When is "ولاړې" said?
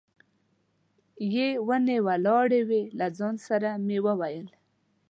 2.07-2.61